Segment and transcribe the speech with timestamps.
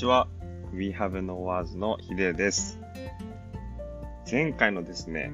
[0.00, 0.28] ちは。
[0.72, 2.80] We Have No Words のヒデです。
[4.30, 5.30] 前回のですね、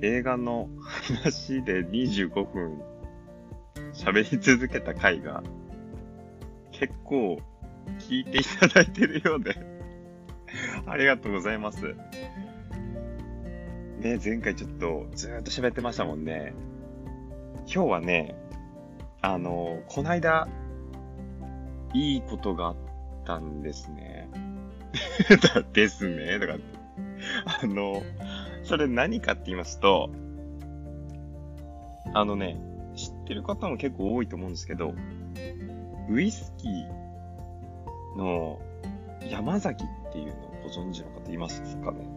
[0.00, 2.80] 映画の話で25分
[3.92, 5.42] 喋り続けた回が
[6.72, 7.42] 結構
[7.98, 9.54] 聞いていただいてるようで
[10.86, 11.94] ありがとうございます。
[14.00, 16.54] ね、前回ちょっとずっと喋ってましたもんね。
[17.66, 18.34] 今日はね、
[19.20, 20.48] あの、こないだ、
[21.92, 22.76] いいことがあっ
[23.28, 24.30] たんですね。
[25.74, 26.62] ですね、とかって。
[27.62, 28.02] あの、
[28.64, 30.10] それ何かって言いますと、
[32.14, 32.58] あのね、
[32.96, 34.94] 知ってる方も結構多いと思うんですけど、
[36.08, 38.60] ウイスキーの
[39.28, 42.08] 山崎っていうのをご存知の方いますかね？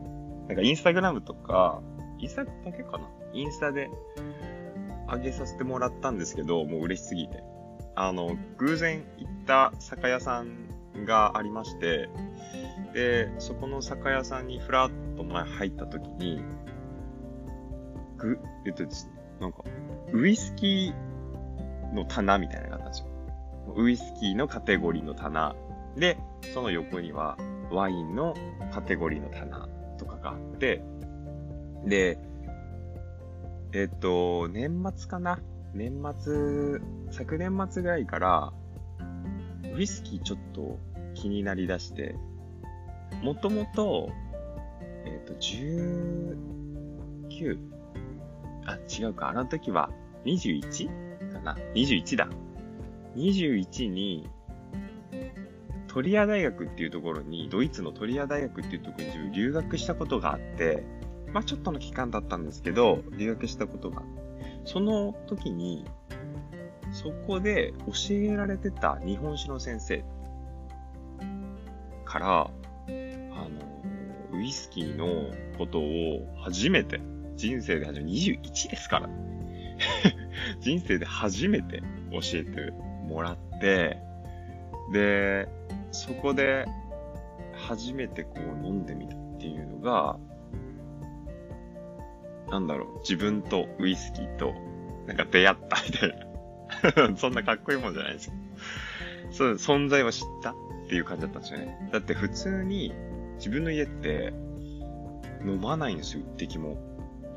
[0.48, 1.82] なんかインスタグラムとか、
[2.20, 3.10] インスタだけかな？
[3.34, 3.90] インスタで
[5.12, 7.44] 上げさせてもらったんですけど、もう嬉しすぎて。
[7.96, 10.71] あの、偶然行った酒屋さん
[11.06, 12.10] がありまして、
[12.94, 16.44] で、そこの酒屋さんにフラッと前入った時に、
[18.18, 19.64] ぐ、えっとですね、なんか、
[20.14, 23.08] ウイスキーの棚みたいなのがあったんですよ。
[23.76, 25.56] ウイスキーのカテゴリーの棚。
[25.96, 26.18] で、
[26.54, 27.38] その横には
[27.72, 28.34] ワインの
[28.74, 30.84] カテゴリーの棚とかがあって、
[31.86, 32.20] で、
[33.74, 35.40] えっと、年末かな？
[35.74, 38.54] 年末、昨年末ぐらいから、
[39.74, 40.78] ウイスキーちょっと
[41.22, 42.16] 気になりだして、
[43.22, 44.10] もともと、
[45.06, 46.36] えっと、19?
[48.66, 49.30] あ、違うか。
[49.30, 49.92] あの時は
[50.26, 50.88] 21?
[51.32, 52.28] かな ?21 だ。
[53.16, 54.28] 21に、
[55.88, 60.84] トリア大学っていうところに、ドイツのトリア大学っていうところに留学したことがあって、
[61.34, 64.02] まあちょっとの期間だったんですけど、留学したことが、
[64.66, 65.86] その時に、
[66.92, 70.04] そこで教えられてた日本史の先生
[72.12, 72.50] から、あ
[74.34, 77.00] の、ウイスキーのことを初めて、
[77.38, 79.10] 人生で初めて、21ですから。
[80.60, 81.82] 人生で初めて
[82.12, 82.72] 教えて
[83.08, 83.98] もらって、
[84.92, 85.48] で、
[85.92, 86.66] そこで
[87.54, 90.20] 初めてこう飲んでみたっていうのが、
[92.50, 94.54] なんだろう、自分とウイスキーと、
[95.08, 96.10] なんか出会ったみたい
[97.10, 97.16] な。
[97.16, 98.42] そんなかっこいいもんじゃないですけど。
[99.32, 100.54] そう、存在を知った
[100.92, 101.90] っていう感じだったんですよね。
[101.94, 102.94] だって普通に
[103.38, 104.34] 自分の家って
[105.46, 106.78] 飲まないんですよ、一滴も。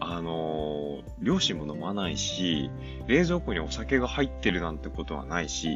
[0.00, 2.68] あのー、両親も飲まないし、
[3.06, 5.68] 冷蔵庫にお酒が入ってるなんてことはないし、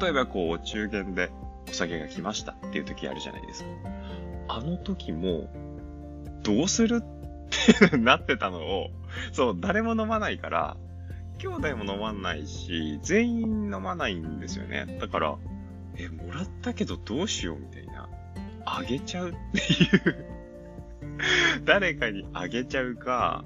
[0.00, 1.30] 例えばこう、お中元で
[1.68, 3.68] お酒が来ましたっていう時あるじゃないですか。
[4.48, 5.50] あの時も、
[6.42, 8.88] どうするってなってたのを、
[9.32, 10.78] そう、誰も飲まないから、
[11.36, 14.96] 兄弟も飲まないし、全員飲まないんですよね。
[14.98, 15.36] だから、
[15.96, 18.08] え、もらったけどどうしようみたいな。
[18.64, 20.26] あげちゃうっていう。
[21.64, 23.44] 誰かにあげちゃうか、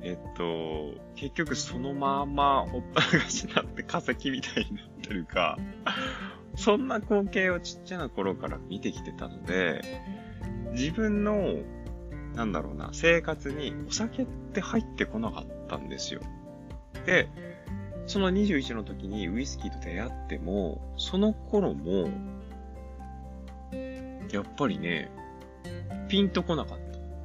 [0.00, 5.58] えっと、結局そのままほったらかしになって化石みたいになってるか、
[6.56, 9.82] そんな光景をちっちゃな頃から見てきてたので、
[10.72, 11.58] 自分の
[12.34, 16.20] なんだろうな、生活にお酒って入ってこなかったんですよ。
[17.06, 17.28] で、
[18.06, 22.08] その21の時にウイスキーと出会っても、その頃も、
[24.30, 25.10] やっぱりね、
[26.08, 26.78] ピンとこなかっ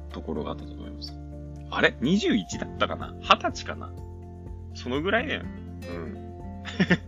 [0.08, 1.18] たところがあったと思います。
[1.70, 3.92] あれ ?21 だったかな ?20 歳かな？
[4.74, 5.42] そのぐらいだよ。
[5.42, 6.62] うん。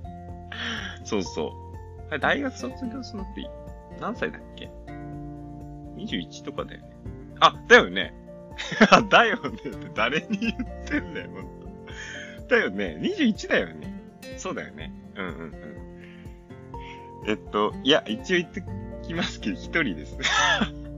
[1.04, 1.52] そうそ
[2.12, 2.18] う。
[2.18, 3.48] 大学卒業するのって
[4.00, 4.70] 何歳だっけ
[5.96, 6.90] ?21 とかだよね。
[7.40, 8.14] あ、だよね。
[9.08, 11.30] だよねって誰に言ってんだよ、
[12.50, 12.98] だよね。
[13.00, 14.00] 21だよね。
[14.36, 14.92] そうだよね。
[15.16, 15.70] うんうんうん。
[17.26, 18.62] えっと、いや、一応言って
[19.02, 20.16] きますけど、一人です。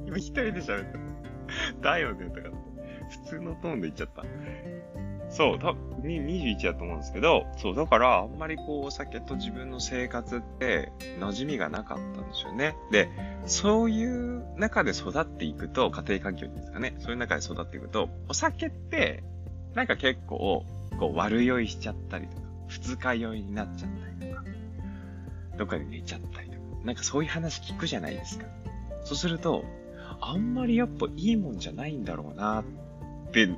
[0.06, 0.92] 今一人で喋っ
[1.80, 1.90] た。
[1.90, 2.48] だよね、とか。
[3.10, 4.24] 普通のトーンで言っちゃった。
[5.32, 5.72] そう、た
[6.06, 12.76] に21だと思うんですけど、そう、だから、あんまりこう、お酒と自分の生活って、馴染みがなかったんですよね。
[12.90, 13.08] で、
[13.46, 16.96] そういう中で育っていくと、家庭環境ですかね。
[16.98, 19.25] そういう中で育っていくと、お酒って、
[19.75, 20.66] なんか結構、
[21.02, 24.44] こう、悪酔いしちゃったりとか、二日酔いになっちゃったりとか、
[25.58, 28.46] どっかで寝ちゃったりとか、なんかそういう話聞くじゃないですか。
[29.02, 29.64] そうすると、
[30.20, 32.64] あんまりやっぱいいもんじゃないんだろうなっ
[33.32, 33.49] て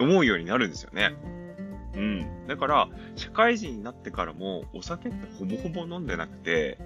[0.00, 1.14] 思うようになるんですよね。
[1.94, 2.46] うん。
[2.48, 6.78] だから、社会人になってからも、お酒ってほぼほぼ飲んでなくて、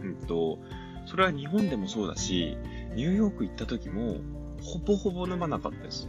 [0.00, 0.58] うんと、
[1.04, 2.56] それは日本でもそうだし、
[2.94, 4.16] ニューヨーク行った時も、
[4.62, 6.08] ほぼほぼ飲まなかったです。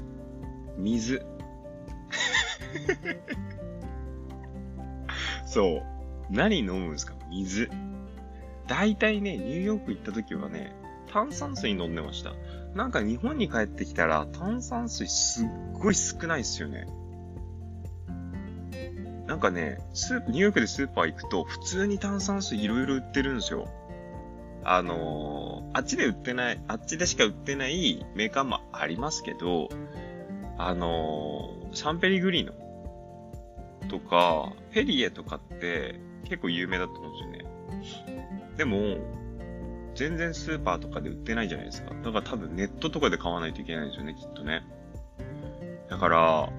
[0.77, 1.25] 水。
[5.45, 5.83] そう。
[6.30, 7.13] 何飲むんですか？
[7.30, 7.69] 水。
[8.68, 10.75] 大体ね、ニューヨーク行った時はね、
[11.12, 12.33] 炭酸水飲んでました。
[12.74, 16.88] なんか日本に帰ってきたら炭酸水すっごい少ないっすよね。
[19.27, 23.68] なんかね、スープ、ニューヨークでスーパー行くと普通に炭酸水いろいろ売ってるんですよ。
[24.63, 29.69] あのー、あっちで売ってない、あっちでしか売ってないメーカーもありますけど、
[30.57, 32.54] あのー、サンペリグリーノ
[33.88, 38.16] とか、フェリエとかって結構有名だと思うんですよね。
[38.58, 38.98] でも、
[39.96, 41.92] 全然スーパーとかで売ってないじゃないですか。
[42.04, 44.64] だから多分ネットとかで買わないといけないんですよね、きっとね。
[45.90, 46.50] だから、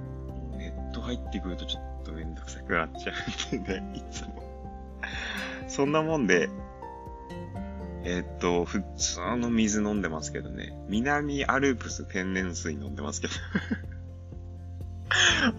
[0.56, 3.12] ネット入ってくるとちょっとめんどくさくなっちゃ
[3.52, 4.42] うんでね、いつも。
[5.68, 6.48] そんなもんで、
[8.04, 10.78] えー、っと、普通の水飲んでますけどね。
[10.88, 13.34] 南アルプス天然水飲んでますけど。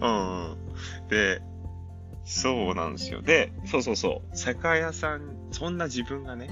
[0.00, 0.08] う
[0.54, 1.08] ん。
[1.08, 1.42] で、
[2.28, 3.22] そうなんですよ。
[3.22, 4.36] で、そうそうそう。
[4.36, 6.50] 酒屋さん、そんな自分がね、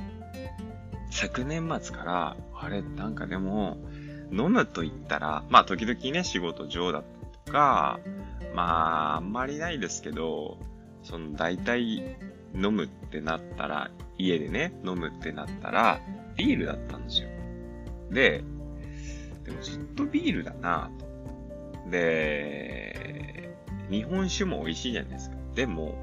[1.11, 3.76] 昨年末から、あれ、なんかでも、
[4.32, 7.02] 飲むと言ったら、まあ時々ね、仕事上だ
[7.44, 8.00] とか、
[8.55, 10.56] まあ、あんまりないですけど、
[11.02, 12.17] その大体
[12.55, 16.00] 飲むってなったら、家でね、飲むってなったら、
[16.37, 17.29] ビールだったんですよ。
[18.11, 18.43] で、
[19.44, 20.90] でもずっとビールだな
[21.84, 21.90] と。
[21.90, 23.55] で、
[23.90, 25.36] 日本酒も美味しいじゃないですか。
[25.56, 25.94] でも、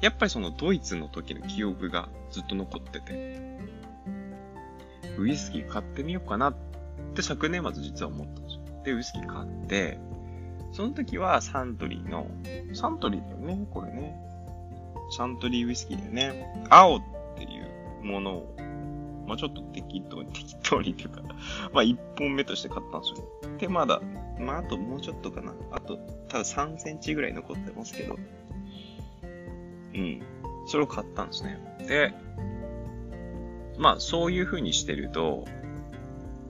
[0.00, 3.58] やっぱりそのドイツの時の記憶がずっと残ってて、
[5.18, 6.54] ウイスキー買ってみようかなっ
[7.14, 8.60] て昨年末実は思ったんですよ。
[8.84, 9.98] で、ウイスキー買って、
[10.72, 12.28] その時はサントリーの、
[12.72, 14.16] サントリーだよね、これね。
[15.16, 16.66] サントリーウイスキーだよね。
[16.70, 17.00] 青っ
[17.36, 18.56] ていうものを、
[19.26, 21.22] まあちょっと適当に、 適当にっていうか、
[21.72, 23.58] まあ1本目として買ったんですよ。
[23.58, 24.00] で、まだ、
[24.38, 25.52] まああともうちょっとかな。
[25.72, 25.96] あと、
[26.28, 28.16] ただ3センチぐらい残ってますけど。
[29.94, 30.22] うん。
[30.66, 31.58] それを買ったんですね。
[31.86, 32.12] で、
[33.78, 35.44] まあそういう風にしてると、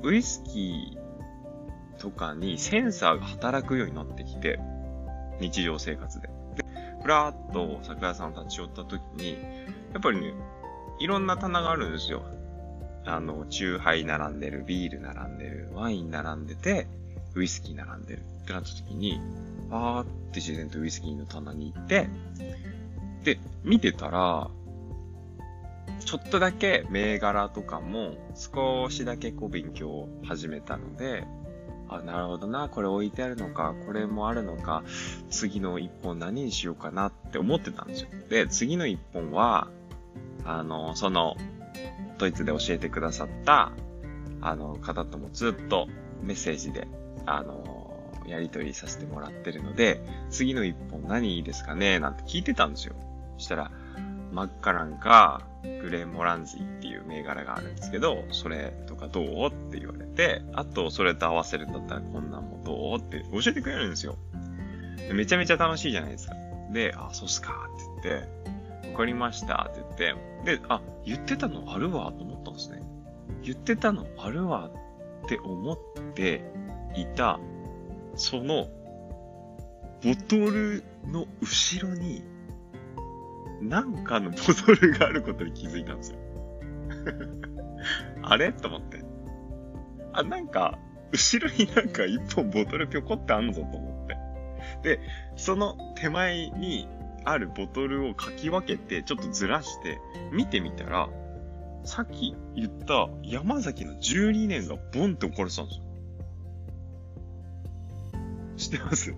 [0.03, 4.61] ウイスキーとかにセンサーが働くようになってきて、
[5.41, 6.29] 日常生活で。
[6.29, 6.65] で、
[7.03, 9.39] ふらーっと酒屋さん立ち寄った時に、
[9.93, 10.35] やっぱりね、
[11.01, 12.23] いろんな棚があるんですよ。
[13.07, 16.87] あの、チューハイ並んでる、ビール並んでる、ワイン並んでて、
[17.35, 19.21] ウイスキー並んでるってなった時に、
[19.71, 22.09] パーって自然とウイスキーの棚に行って、
[23.25, 24.51] で、見てたら、
[26.05, 31.27] ちょっとだけ銘柄とかも少しだけこう勉強を始めたので、
[31.89, 34.85] あ、なるほどな、これ置いてあるのか、これもあるのか、
[35.31, 38.09] 次の一本何にしようかなって思ってたんですよ。
[38.29, 39.69] で、次の一本は、
[40.45, 41.37] あの、その、
[42.19, 43.73] ドイツで教えてくださった、
[44.41, 45.89] あの、方ともずっと
[46.23, 46.87] メッセージで、
[47.27, 47.95] あの、
[48.27, 50.01] やりとりさせてもらってるので、
[50.31, 52.95] 次の一本何いいですかねなんて聞いてたんですよ。
[53.39, 53.71] そしたら、
[54.33, 59.47] マッカランか、グレーモランジーっていう銘柄があるんですけど、それとかどう？
[59.47, 62.99] って言われて、あと、それと合わせるんだったらこんなんもどう？
[62.99, 64.17] って教えてくれるんですよ。
[65.13, 66.35] めちゃめちゃ楽しいじゃないですか。
[66.73, 67.53] で、あ、そうっすか
[68.03, 68.23] って言っ
[68.83, 72.83] て、わかりましたって言って、で、あ、言ってたのあるわと思ったんですね。
[73.43, 74.71] 言ってたのあるわ
[75.25, 75.79] って思っ
[76.15, 76.43] て
[76.97, 77.39] いた、
[78.17, 78.69] その、
[80.03, 82.23] ボトルの後ろに
[83.65, 86.19] なんかのボトルがあることに気づいたんですよ。
[88.23, 88.53] あれ？
[88.53, 89.03] と思って。
[90.13, 90.79] あ、なんか、
[91.13, 94.17] 後ろになんか一本ボトルぴょこってあんぞと思って。
[94.83, 95.01] で、
[95.37, 96.89] その手前に
[97.25, 99.99] あるボトルをかき分けて、ちょっとずらして、
[100.33, 101.09] 見てみたら、
[101.85, 105.85] さっき言った山崎の12年がボンって置かれてたんですよ。
[108.57, 109.15] 知ってます？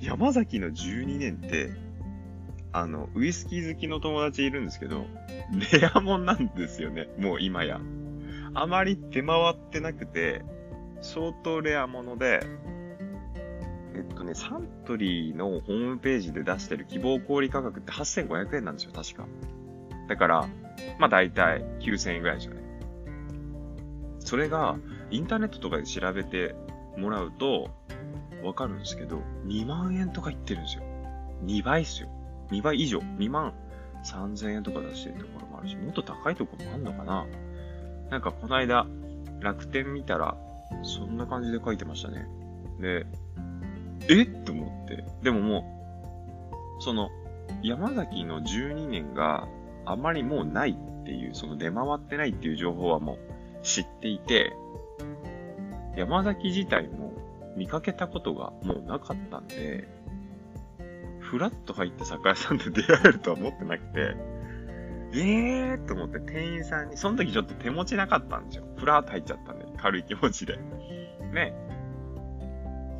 [0.00, 1.70] 山崎の12年って、
[2.74, 5.06] あの、ウイスキー好きの友達いるんですけど、
[5.72, 7.80] レアもんなんですよね、もう今や。
[8.52, 10.44] あまり出回ってなくて、
[11.00, 12.40] 相当レアもので、
[13.94, 19.28] えっとね、サントリーのホームページで出してる希望小売価格って8500円なんですよ、確か。
[20.08, 20.48] だから、
[20.98, 22.62] まあ大体9000円ぐらいですよね。
[24.18, 24.78] それが、
[25.12, 26.56] インターネットとかで調べて
[26.98, 27.70] もらうと、
[28.42, 30.82] わかるんですけど、2万円とか言ってるんですよ。
[31.44, 32.08] 2倍っすよ。
[32.50, 33.52] 2倍以上、2万
[34.04, 37.26] 3000円とか出してるところもあるし、もっと高いところもあるのかな
[38.10, 38.86] なんかこの間、
[39.40, 40.36] 楽天見たら、
[40.82, 42.26] そんな感じで書いてましたね。
[42.80, 43.06] で、
[44.08, 44.22] え？
[44.22, 45.04] って思って。
[45.22, 47.10] でももう、その、
[47.62, 49.48] 山崎の12年が
[49.86, 53.18] あまりもうないっていう、その出回ってないっていう情報はもう
[53.62, 54.52] 知っていて、
[55.96, 57.12] 山崎自体も
[57.56, 59.88] 見かけたことがもうなかったんで、
[61.24, 64.14] フラッと入って酒屋さんで出会えるとは思ってなくて、
[65.14, 68.64] えーと思って店員さんに、その時ちょっと手持ちなかったんですよ。
[68.76, 70.58] ふらーっと入っちゃったんで、軽い気持ちで。
[71.32, 71.54] ね。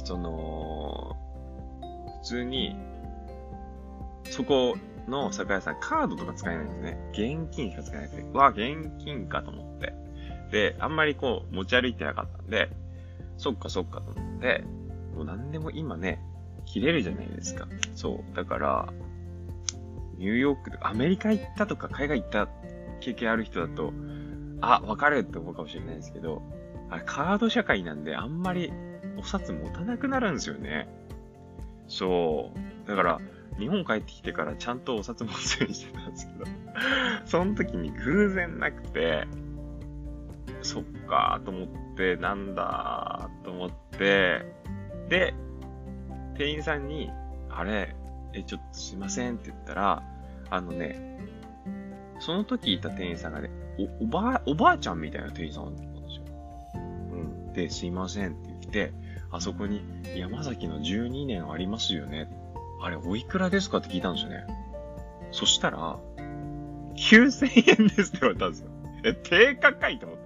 [0.04, 1.16] その、
[2.22, 2.76] 普通に、
[4.30, 4.76] そこ
[5.06, 6.98] の酒屋さんカードとか使えないんですね。
[7.12, 8.30] 現金しか使えないんですね。
[8.32, 9.92] わ、現金かと思って。
[10.50, 12.70] で、あんまりこう、持ち歩いてなかったんで、
[13.36, 14.64] そっかそっかと思って、
[15.14, 16.20] もう何でも今ね、
[16.66, 17.66] 切れるじゃないですか。
[17.94, 18.36] そう。
[18.36, 18.92] だから、
[20.18, 22.48] ニューヨーク、アメリカ行ったとか海外行った
[23.00, 23.92] 経験ある人だと、
[24.60, 26.42] あ、わかるって思うかもしれないですけど、
[26.90, 28.72] あれカード社会なんであんまり
[29.16, 30.88] お札持たなくなるんですよね。
[31.88, 32.52] そ
[32.84, 32.88] う。
[32.88, 33.20] だから、
[33.58, 36.44] 日本帰ってきてからちゃんとお札持つようにしてたんですけど、
[37.26, 39.26] その時に偶然なくて、
[40.62, 44.44] そっかーと思って、なんだーと思って、
[45.08, 45.34] で、
[46.36, 47.10] 店員さんに、
[47.50, 47.94] あれ、
[48.32, 50.02] え、ちょっとすいませんって言ったら、
[50.50, 51.18] あのね、
[52.20, 53.50] その時いた店員さんがね、
[54.00, 56.22] お、おばあ、おばあちゃんみたいな店員さんだったんですよ。
[56.74, 57.52] うん。
[57.52, 58.92] で、すいませんって言って、
[59.30, 59.82] あそこに
[60.16, 62.28] 山崎の12年ありますよね。
[62.80, 64.46] あれ、おいくらですかって聞いたんですよね。
[65.32, 65.98] そしたら、
[66.96, 68.70] 9000円ですって言われたんですよ。
[69.04, 70.24] え、低価かいと思って。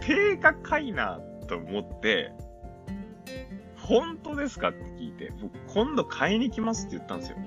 [0.06, 2.32] 低価かいなと思って、
[3.88, 7.38] 本当ですかって聞いて、僕今度買いに来ますって言ったんですよ。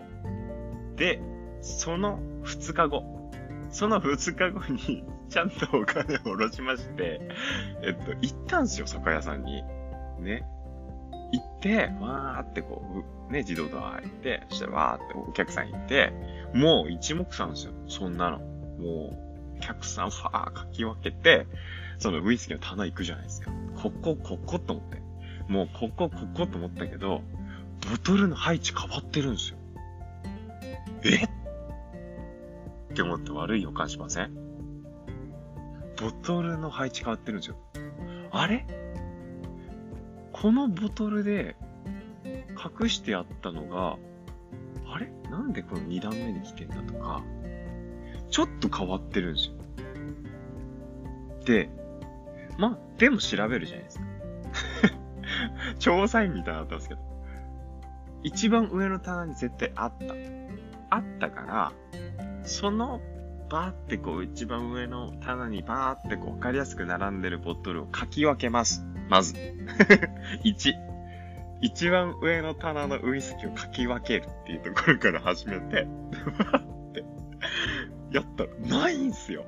[0.96, 1.22] で、
[1.62, 3.04] その2日後、
[3.70, 7.22] その2日後に、ちゃんとお金を下ろしまして、
[7.84, 9.62] えっと、行ったんですよ、酒屋さんに。
[10.20, 10.44] ね。
[11.32, 12.82] 行って、わーってこ
[13.30, 16.12] う、ね、自動ドア開いて、そしたらわーってお客さん行って、
[16.56, 18.40] もう一目散ですよ、そんなの。
[18.40, 18.46] も
[19.54, 21.46] う、お客さんファーかき分けて、
[22.00, 23.52] そのウイスキーの棚行くじゃないですか。
[23.76, 25.11] ここ、ここと思って。
[25.52, 27.22] もうここ、ここと思ったけど、
[27.92, 29.58] ボトルの配置変わってるんですよ。
[31.04, 31.26] え？
[31.26, 31.30] っ
[32.94, 34.34] て思って悪い予感しません？
[36.00, 37.58] ボトルの配置変わってるんですよ。
[38.32, 38.66] あれ？
[40.32, 41.58] このボトルで
[42.24, 43.98] 隠してあったのが、
[44.90, 45.12] あれ？
[45.30, 47.22] なんでこの2段目に来てんだとか、
[48.30, 49.56] ちょっと変わってるんですよ。
[51.44, 51.70] で、
[52.58, 54.06] まあ、でも調べるじゃないですか。
[55.82, 57.02] 調査員みたいになったんですけど。
[58.24, 60.14] 一番上の棚に絶対あった。
[60.92, 61.72] あったから、
[62.44, 63.02] その
[63.50, 68.86] バーってこう一番上の棚にバーってこう分かりやすく並んでるボトルを書き分けます。
[69.10, 69.34] まず。
[70.46, 70.74] 1。
[71.62, 75.88] 一番上の棚のウイスキーを書き分けるっていうところから始めて、
[76.40, 77.06] バーって、
[78.12, 79.46] やったら、ないんすよ。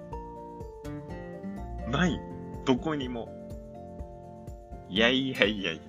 [1.89, 2.19] ない。
[2.65, 3.29] どこにも。
[4.89, 5.81] いやいやいやいや、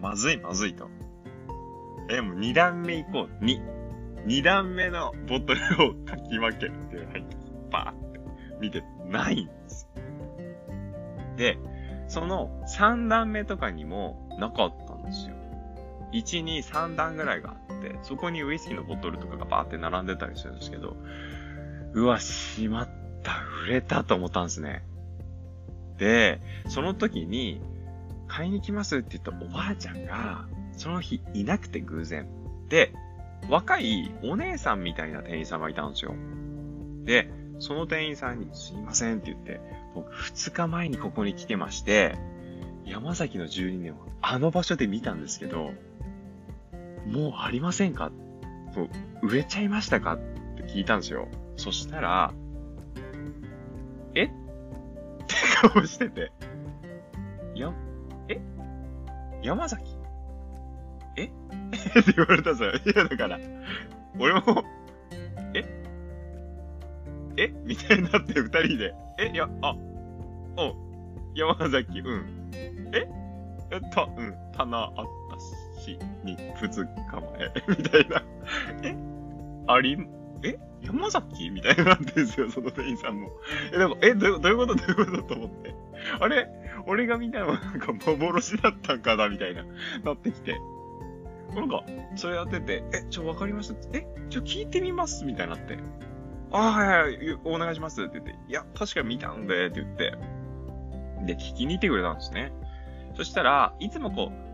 [0.00, 0.88] まずいまずいと。
[2.08, 3.28] え、もう二段目行こう。
[3.40, 3.60] 二。
[4.24, 7.36] 二段目のボトルを書き分けるっていうのが入って
[7.70, 8.20] バーって
[8.60, 9.88] 見て、ないんです。
[11.36, 11.58] で、
[12.08, 15.34] その三段目とかにもなかったんですよ。
[16.12, 20.96] 1、2、3段ぐらいがあって、そこにウイスキーのボトルとかがバーって並んでたりするんですけど、
[21.92, 22.88] うわ、しまっ
[23.22, 23.32] た、
[23.66, 24.84] 売れたと思ったんですね。
[25.98, 27.60] で、その時に、
[28.28, 32.28] 買いに来ますって言ったおばあちゃんが、その日いなくて偶然。
[32.68, 32.92] で、
[33.48, 36.14] 若いお姉さんみたいな店員さんがいたんですよ。
[37.04, 39.60] で、その店員さんにすいませんって言って、
[39.94, 42.16] 僕2日前にここに来てまして、
[42.84, 45.72] 山崎の12年をあの場所で見たんですけど、
[47.06, 48.10] もうありませんか？
[48.74, 48.90] そう
[49.22, 50.14] 売れちゃいましたか？
[50.14, 50.18] っ
[50.56, 51.28] て聞いたんですよ。
[51.56, 52.32] そしたら、
[54.14, 54.24] え？
[54.24, 55.34] って
[55.70, 56.32] 顔してて、
[57.54, 57.72] や、
[58.28, 58.40] え？
[59.42, 59.84] 山崎？
[61.16, 61.24] え？
[61.26, 61.28] っ
[62.04, 62.70] て言われたんですよ。
[62.72, 63.38] いや、だから、
[64.18, 64.64] 俺も、
[65.54, 65.64] え？
[67.36, 67.48] え？
[67.64, 69.30] みたいになって二人で、え？
[69.32, 69.74] いや、あ、
[70.56, 70.74] おう、
[71.34, 72.50] 山崎、うん。
[72.92, 73.06] え
[73.92, 74.94] た、うん、棚あっ
[75.74, 78.22] たし、に、二日前、 みたいな。
[78.82, 78.96] え？
[79.66, 79.98] あり、
[80.44, 80.58] え？
[80.86, 83.30] 山崎みたいなってんですよ、その店員さんも。
[83.72, 84.74] え、でも、え、どういうこと？
[84.74, 85.22] どういうこと？
[85.22, 85.74] と思って。
[86.20, 86.48] あれ？
[86.86, 89.28] 俺が見たのはなんか幻だったんかな？
[89.28, 89.64] みたいな、
[90.04, 90.54] なってきて。
[91.54, 91.84] なんか、
[92.16, 95.24] それやってて、え、ちょ、わかりましたえ、ちょ、聞いてみます？
[95.24, 95.78] みたいになって。
[96.52, 100.14] ああ、はいはい、お願いしますって言って、いや、確かに見たんで、って言って。
[101.26, 102.52] で、聞きに行ってくれたんですね。
[103.16, 104.45] そしたら、いつもこう、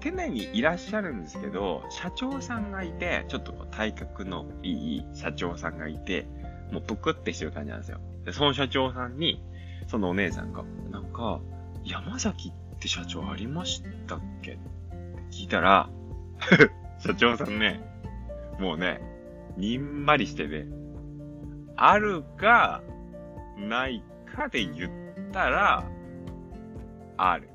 [0.00, 6.26] 店内にいらっしゃるんですけど、社長さんがいて、ちょっと体格のいい社長さんがいて、
[6.72, 8.00] もうぷくってしてる感じなんですよ。
[8.24, 9.42] で、その社長さんに、
[9.86, 11.40] そのお姉さんが、なんか、
[11.84, 14.52] 山崎って社長ありましたっけ？
[14.52, 14.60] って
[15.30, 15.88] 聞いたら、
[17.00, 17.80] 社長さんね、
[18.60, 19.00] もうね、
[19.56, 20.66] にんまりしてね、
[21.76, 22.82] あるか、
[23.56, 24.02] ない
[24.36, 24.90] かで言っ
[25.32, 25.84] たら、
[27.16, 27.48] ある。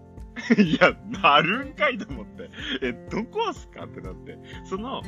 [0.58, 2.50] いや、なるんかいと思って。
[2.82, 4.38] え、どこっすかってなって。
[4.66, 5.02] その、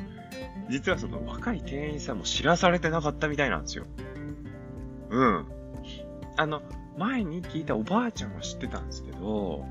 [0.70, 3.86] 実はその若い店員さんも知らされてなかったみたいなんですよ。
[5.10, 5.46] うん。
[6.38, 6.62] あの、
[6.98, 9.66] 前に聞いたおばあちゃんは知ってたんですけど、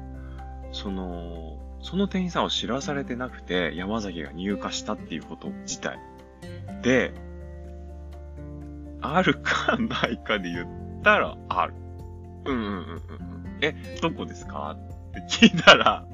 [0.73, 5.99] その、その店員さんは知らされてなくて、山崎が入荷したっていうこと自体。
[6.83, 7.12] で、
[9.00, 11.75] あるかないかで言ったら、ある。
[12.47, 13.59] うんうんうんうん。
[13.61, 14.76] え、どこですか
[15.21, 16.04] っ て聞いたら、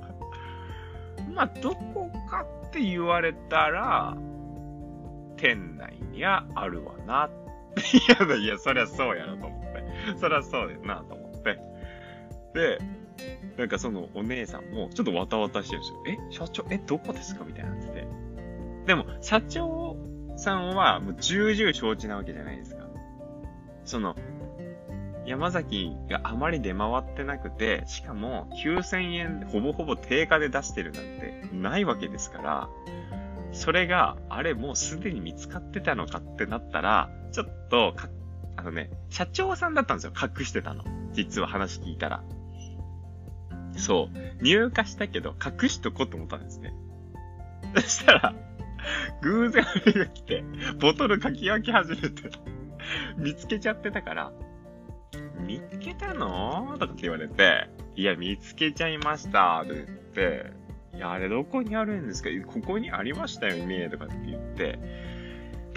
[1.35, 4.17] まあ、どこかって言われたら、
[5.37, 7.31] 店内にはあるわな。
[7.77, 10.19] いやいや、そりゃそうやなと思って。
[10.19, 11.59] そりゃそうやなと思って。
[12.55, 12.79] で、
[13.57, 16.03] なんかそのお姉さんもちょっとわたわたしてるんですよ。
[16.07, 17.45] え社長、えどこですか？
[17.45, 18.07] みたいなってて。
[18.87, 19.97] でも、社長
[20.37, 22.85] さんはもう重々承知なわけじゃないですか。
[23.85, 24.15] その、
[25.27, 32.69] 山崎があまり出回ってなくて、しかも9000円ほぼほぼ定価で出してるなんてないわけですから、
[33.53, 38.09] それが、あれもうすでに見つかってたのかってなったら、ちょっとか、
[38.57, 40.85] あのね、社長さんだったんですよ、隠してたの。
[41.13, 42.23] 実は話聞いたら。
[43.77, 44.43] そう。
[44.43, 46.75] 入荷したけど、隠しとこうと思ったんですね。
[47.75, 48.35] そしたら、
[49.23, 50.45] 偶然あれが来て、
[50.81, 52.31] ボトルかき分け始めて、
[53.17, 54.33] 見つけちゃってたから、
[55.47, 56.77] 見つけたの？
[56.79, 60.53] とかって言われて、いや、見つけちゃいました、って言って、
[60.95, 62.29] いや、あれどこにあるんですか？
[62.47, 64.79] ここにありましたよねとかって言って、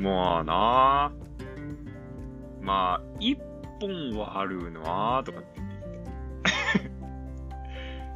[0.02, 3.38] もうなぁ、まあ、一
[3.82, 6.92] 本はあるのは、とかって言って。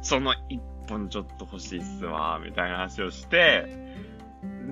[0.02, 3.66] その一本ちょっと欲しいっすわ、みたいな話をして、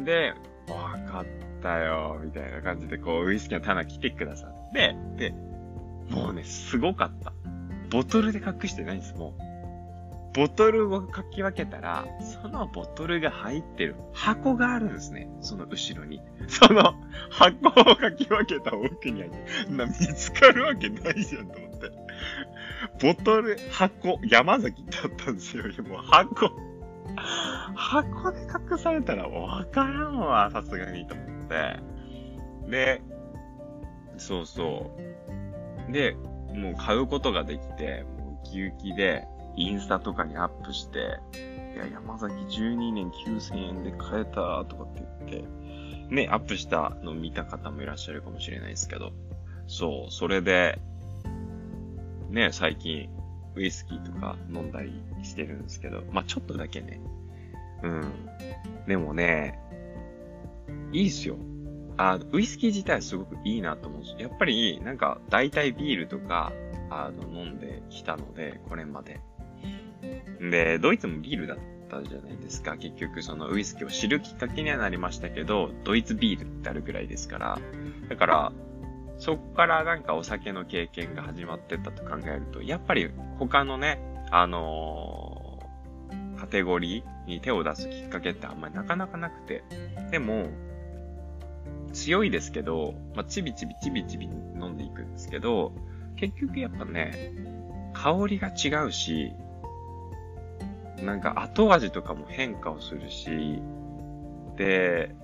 [0.05, 0.33] で、
[0.69, 1.27] わかっ
[1.63, 5.35] たよ、みたいな感じで、こう、ウイスキーの棚来てくださって、で、
[6.11, 7.33] もうね、すごかった。
[7.91, 9.47] ボトルで隠してないんです、もう。
[10.37, 12.05] ボトルをかき分けたら、
[12.43, 15.31] そのボトルが入ってる箱があるんですね。
[15.41, 16.21] その後ろに。
[16.47, 16.95] その
[17.31, 19.31] 箱をかき分けた奥にある。
[19.71, 21.91] な、見つかるわけないじゃんと思って。
[23.01, 25.65] ボトル、箱、山崎だったんですよ。
[25.89, 26.51] もう箱。
[27.75, 31.81] 箱で隠されたらわからんわ、さすがにと思って。
[32.69, 33.03] で、
[34.19, 34.91] そうそ
[35.26, 35.26] う。
[35.91, 36.17] で、
[36.55, 41.19] もう買うことができて、もうウキウキで、インスタとかにアップして、
[41.75, 49.13] いや、山崎12年9000円で買えたとかって言って、ね、アップしたの見た方もいらっしゃるかもしれないですけど、
[49.67, 50.79] そう、それで、
[52.31, 53.09] ね、最近、
[53.55, 57.01] ウイスキーとか飲んだりしてるんですけど、まあ、ちょっとだけね。
[57.83, 58.13] うん。
[58.87, 59.59] でもね、
[60.93, 61.37] いいっすよ。
[61.97, 66.53] あ、ウイスキー自体すごくいいなと思うし、やっぱり、なんか、大体ビールとか、
[66.91, 69.21] あの、飲んできたので、これまで。
[70.41, 72.77] で、ドイツもビールだったじゃないですか。
[72.77, 77.59] 結局、そのウイスキーを知るきっかけにはなりましたけど、ドイツビールってあるぐらいですから。
[78.09, 78.53] だから、
[79.19, 83.99] そこからなんかお酒の経験が始まってったと考えると、やっぱり他のね、
[84.31, 89.65] あのー、カテゴリーに手を出すきっかけってあんまりなかなかなくて。
[90.11, 90.49] でも、
[91.97, 95.73] 強いですけど、まあ、ちびちびちびちび飲んでいくんですけど、
[96.17, 97.33] 結局やっぱね、
[97.95, 99.33] 香りが違うし、
[101.03, 103.61] なんか後味とかも変化をするし、
[104.57, 105.15] で、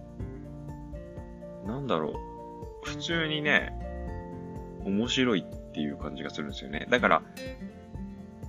[1.66, 2.14] なんだろう。
[2.84, 3.72] 普通にね、
[4.84, 6.86] 面白いっていう感じがするんですよね。
[6.88, 7.22] だから、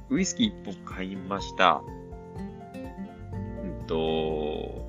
[0.10, 1.82] ウイスキー一本買いました。
[2.74, 4.83] うんと、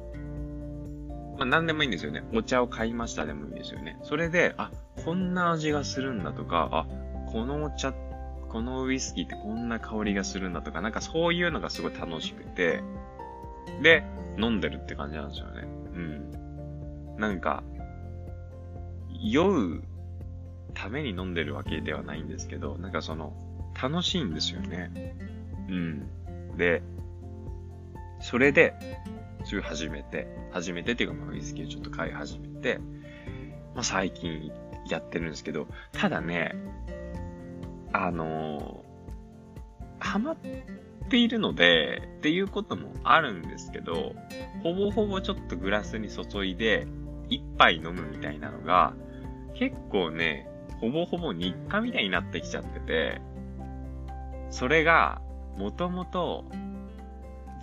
[1.37, 2.23] まあ、何でもいいんですよね。
[2.33, 3.99] お茶を買いましたでもいいんですよね。
[4.03, 4.71] それで、あ、
[5.05, 6.87] こんな味がするんだとか、あ、
[7.31, 7.93] このお茶
[8.55, 12.85] このウイスキーってこんな香りがするんだとか、なんかそういうのがすごい楽しくて、
[13.83, 14.05] で、
[14.39, 15.63] 飲んでるって感じなんですよね。
[15.93, 17.17] うん。
[17.19, 17.65] なんか、
[19.21, 19.83] 酔う
[20.73, 23.33] ために飲んでるわけではないんですけど、なんかその、
[23.83, 25.17] 楽しいんですよね。
[25.69, 26.57] うん。
[26.57, 26.81] で、
[28.21, 28.75] それで、
[29.45, 32.79] そういう始めて、始めてっていうか、まあ、ウイスキーをちょっと買い始めて、
[33.75, 34.51] まあ最近
[34.89, 36.55] やってるんですけど、ただね、
[37.93, 40.37] あのー、ハマっ
[41.09, 44.15] ているので、っていうこともあるんですけど、
[44.63, 46.87] ほぼほぼちょっとグラスに注いで、
[47.29, 48.95] 一杯飲むみたいなのが、
[49.55, 50.49] 結構ね、
[50.81, 53.21] ほぼほぼ日課みたいになってきちゃってて、
[54.51, 55.21] それが、
[55.57, 56.45] もともと、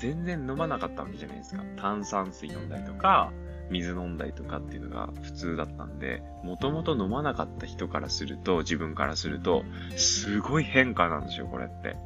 [0.02, 1.64] 全然飲まなかったわけじゃないですか。
[1.78, 3.32] 炭酸水飲んだりとか、
[3.70, 9.64] 水飲んだりとかっていうのが普通だったんで、もともと飲まなかった人からすると、自分からすると、
[9.96, 11.98] すごい変化なんですよ、これって。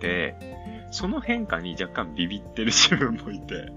[0.00, 3.72] で、その変化に若干ビビってる自分もいて、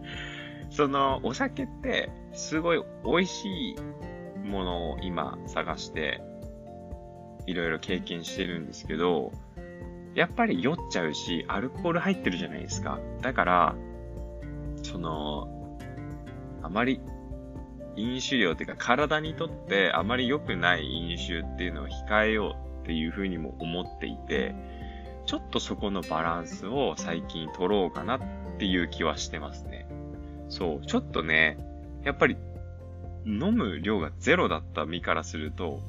[0.72, 3.76] その、お酒って、すごい美味しい
[4.48, 6.24] ものを今探して、
[7.46, 9.32] いろいろ経験してるんですけど、
[10.16, 13.00] やっぱり酔っちゃうし、アルコール入ってるじゃないですか。
[13.22, 13.76] だから、
[14.84, 15.78] その、
[16.62, 17.00] あまり
[17.96, 24.56] 飲酒量っていうか体にとってあまり良くない飲酒っていうのを控えようっていうふうにも思っていて、
[25.26, 28.22] ちょっとそこのバランスを最近取ろうかなっ
[28.58, 29.88] ていう気はしてますね。
[30.50, 31.58] そう、ちょっとね、
[32.04, 32.38] やっぱり
[33.26, 35.82] 飲む量がゼロだった身からすると、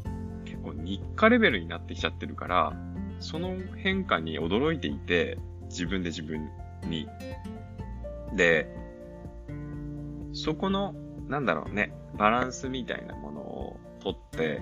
[0.44, 2.72] 結構日課レベルになってきちゃってるから、
[3.20, 6.50] その変化に驚いていて、自分で自分
[6.84, 7.06] に。
[8.34, 8.68] で、
[10.32, 10.94] そこの、
[11.28, 14.60] なんだろうね、バランスみたいなものをとって、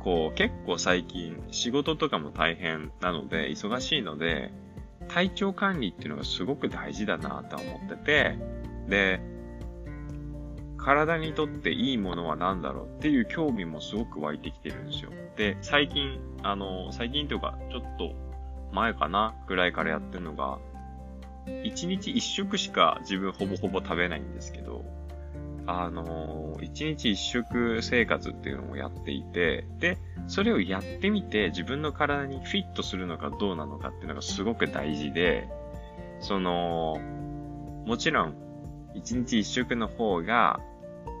[0.00, 4.52] こう、結構最近仕事とかも大変なので、忙しいので、
[5.08, 8.38] 体調管理っていうのがすごく大事だなと思ってて、
[8.88, 9.20] で、
[10.76, 15.10] 体にとっていいものは何だろうっていう興味もすごく湧いてきてるんですよ。
[15.38, 18.12] で、最近、あの、最近というか、ちょっと
[18.72, 20.58] 前かなぐらいからやってるのが、
[21.46, 24.84] 1日1食しか自分ほぼほぼ食べないんですけど、
[25.66, 29.96] あの、1日1食生活っていうのをやっていて、で、
[30.26, 35.48] それをやってみて自分の体にフィットするのかどうなのかっていうのがすごく大事で、
[36.20, 37.00] その、
[37.86, 38.34] もちろん、
[38.96, 40.58] 1日1食の方が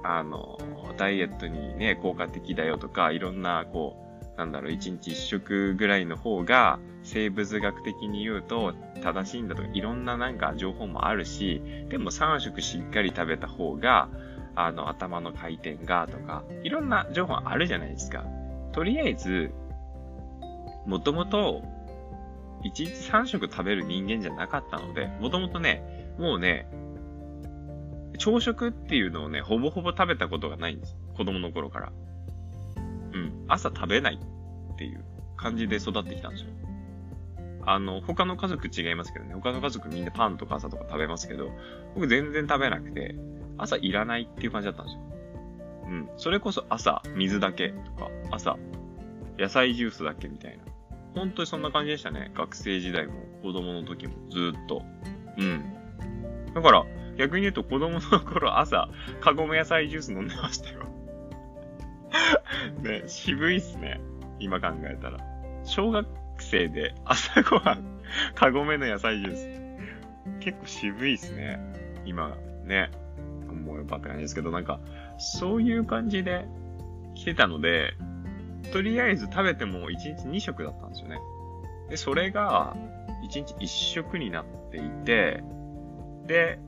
[0.02, 0.58] あの、
[0.96, 4.07] ダイエットにね、効果的だよとか、いろんな、こう、
[4.38, 8.72] なんだろう、一日一食ぐらいの方が、生物学的に言うと
[9.02, 14.08] 正しいんだとか、いろんななんか情報もあるし、でも3食しっかり食べた方が、
[14.54, 18.24] あの、頭の回転がとか、いろんな情報あるじゃないですか。
[18.72, 19.50] とりあえず、
[20.86, 21.62] もともと、
[22.62, 26.68] 1日3食食べる人間じゃなかったので、もともとね、もうね、
[28.18, 30.96] 朝食っていうのをね、ほぼほぼ食べたことがないんです。
[31.16, 31.92] 子供の頃から。
[33.12, 33.44] うん。
[33.48, 34.18] 朝食べない
[34.72, 35.04] っていう
[35.36, 36.50] 感じで育ってきたんですよ。
[37.66, 39.34] あの、他の家族違いますけどね。
[39.34, 41.50] 他の家族みんなパンとか朝とか食べますけど、
[41.94, 43.14] 僕全然食べなくて、
[43.58, 45.02] 朝いらないっていう感じだったんですよ。
[45.84, 46.08] うん。
[46.16, 48.56] それこそ朝、水だけとか、朝、
[49.38, 50.64] 野菜ジュースだけみたいな。
[51.14, 52.30] 本当にそんな感じでしたね。
[52.34, 54.82] 学生時代も、子供の時も、ずっと。
[55.36, 55.74] うん。
[56.54, 56.86] だから、
[57.18, 58.88] 逆に言うと子供の頃朝、
[59.20, 60.86] カゴメ野菜ジュース飲んでましたよ
[62.82, 64.00] ね、渋いっすね。
[64.38, 65.18] 今考えたら。
[65.64, 66.06] 小学
[66.38, 67.84] 生で朝ごはん、
[68.34, 70.40] カゴメの野菜ジュース。
[70.40, 71.58] 結構渋いっすね。
[72.04, 72.90] 今、ね。
[73.50, 74.80] 思えばって感じですけど、なんか、
[75.18, 76.46] そういう感じで
[77.14, 77.94] 来てたので、
[78.72, 81.18] とりあえず食べても1日2食だったんですよね。
[81.90, 82.76] で、それが
[83.28, 85.42] 1日1食になっていて、
[86.26, 86.58] で、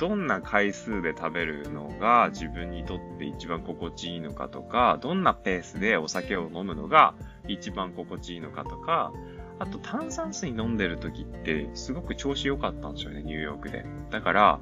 [0.00, 7.14] どんな回数で食べるのが自分にとって一番心地いいのかとか、どんなペースでお酒を飲むのが
[7.48, 9.12] 一番心地いいのかとか、
[9.58, 13.84] あと炭酸水飲んでる時ってすごく調子良かったんですよね、ニューヨークで。
[14.10, 14.60] だから、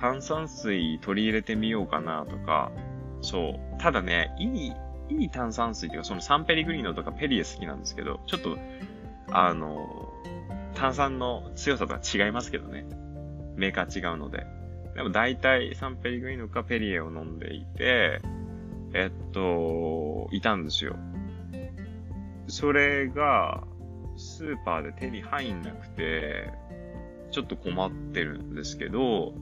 [0.00, 2.72] 炭酸水取り入れてみようかなとか、
[3.20, 3.80] そう。
[3.80, 4.72] ただね、いい、
[5.08, 8.58] いい炭酸水っていうか、そのサンペリグリーノとかペリエ好きなんですけど、ちょっと、
[9.30, 10.12] あの、
[10.74, 12.86] 炭酸の強さとは違いますけどね。
[13.56, 14.46] メーカー違うので。
[14.94, 18.20] でも大体サンペリグリーノかペリエを飲んでいて、
[18.94, 20.96] えっと、いたんですよ。
[22.46, 23.64] それが、
[24.16, 26.52] スーパーで手に入んなくて、
[27.30, 29.32] ちょっと困ってるんですけど、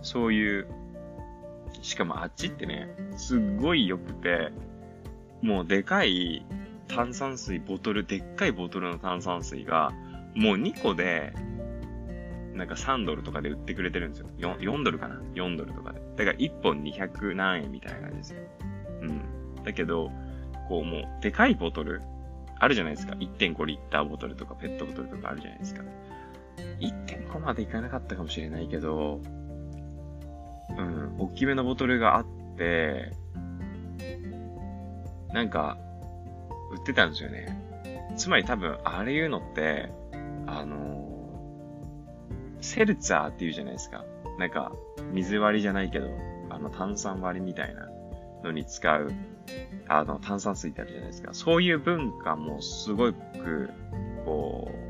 [0.00, 0.66] そういう、
[1.82, 4.50] しかもあっちってね、すっごい良くて、
[5.42, 6.46] もうでかい
[6.88, 9.92] 炭酸水ボトル、でっかいボトルの炭酸水が、
[10.34, 11.34] もう2個で
[12.60, 14.26] なんか3ドルとかで売ってくれてるんですよ。
[14.36, 16.00] 4, 4ドルかな ?4 ドルとかで。
[16.14, 18.42] だから1本200何円みたいな感じですよ。
[19.00, 19.64] うん。
[19.64, 20.10] だけど、
[20.68, 22.02] こうもう、でかいボトル、
[22.58, 23.14] あるじゃないですか。
[23.14, 25.82] 1.5リッターボトルとかペットボトルとかあるじゃないですか。
[26.80, 29.22] 1.5までいかなかったかもしれないけど、
[30.76, 32.26] うん、大きめのボトルがあっ
[32.58, 33.10] て、
[35.32, 35.78] なんか、
[36.72, 37.58] 売ってたんですよね。
[38.18, 39.88] つまり多分、あれ言うのって、
[40.46, 40.99] あの
[42.60, 44.04] セルツァーって言うじゃないですか。
[44.38, 44.72] なんか、
[45.12, 46.08] 水割りじゃないけど、
[46.50, 47.88] あの炭酸割りみたいな
[48.42, 49.12] のに使う、
[49.88, 51.32] あの炭酸水ってあるじゃないですか。
[51.32, 53.70] そういう文化もすごく、
[54.24, 54.80] こう、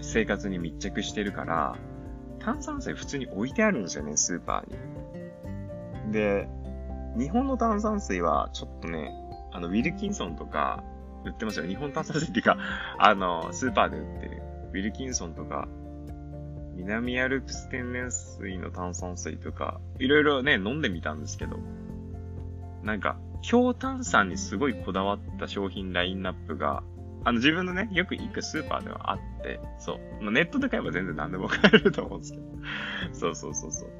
[0.00, 1.76] 生活に密着してるから、
[2.38, 6.12] 炭酸水普通に置いてあるんですよね、スーパーに。
[6.12, 6.48] で、
[7.18, 9.10] 日本の炭酸水はちょっとね、
[9.52, 10.84] あの、ウィルキンソンとか
[11.24, 11.66] 売ってますよ。
[11.66, 12.58] 日本炭酸水っていうか、
[12.98, 14.42] あの、スーパーで売ってる。
[14.72, 15.66] ウィルキンソンとか、
[16.76, 21.56] 南アルプス天然水の炭酸水とか、いろいろね、飲んでみたんですけど、
[22.82, 26.82] なんか、強炭酸にすごいこだわった商品ラインナップが、
[27.24, 29.98] あの自分のね、よく行くスーパーではあって、そう。
[30.22, 32.44] まあネットで買えば全然何でも買えると思うんですけど。
[33.12, 33.90] そうそうそうそう。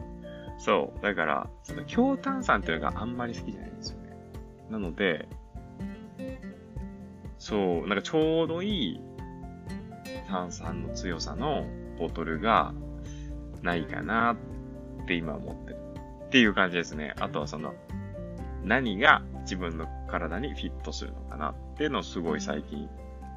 [0.59, 1.03] そう。
[1.03, 4.17] だから、その強炭酸っていうのがあんまり好きじゃないんですよね。
[4.71, 5.29] なので、
[7.39, 9.01] そう、なんかちょうどいい
[10.29, 11.65] 炭酸の強さの
[11.99, 12.73] ボトルが
[13.63, 15.77] ないかなって今思ってる。
[16.27, 17.15] っていう感じですね。
[17.19, 17.75] あとはその、
[18.65, 22.89] 何が自分の体にフィットするのかなっていうのをすごい最近、